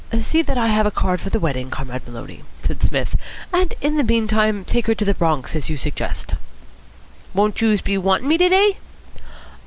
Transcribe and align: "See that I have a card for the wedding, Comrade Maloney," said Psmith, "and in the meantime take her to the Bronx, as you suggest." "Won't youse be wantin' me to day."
"See 0.19 0.41
that 0.41 0.57
I 0.57 0.65
have 0.69 0.87
a 0.87 0.89
card 0.89 1.21
for 1.21 1.29
the 1.29 1.39
wedding, 1.39 1.69
Comrade 1.69 2.07
Maloney," 2.07 2.41
said 2.63 2.81
Psmith, 2.81 3.15
"and 3.53 3.75
in 3.81 3.97
the 3.97 4.03
meantime 4.03 4.65
take 4.65 4.87
her 4.87 4.95
to 4.95 5.05
the 5.05 5.13
Bronx, 5.13 5.55
as 5.55 5.69
you 5.69 5.77
suggest." 5.77 6.33
"Won't 7.35 7.61
youse 7.61 7.81
be 7.81 7.99
wantin' 7.99 8.27
me 8.27 8.39
to 8.39 8.49
day." 8.49 8.77